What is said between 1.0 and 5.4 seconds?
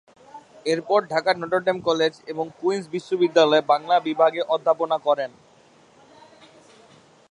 ঢাকার Notre Dame college এবং Queen's বিশ্ববিদ্যালয়ে বাংলা বিভাগে অধ্যাপনা করেন।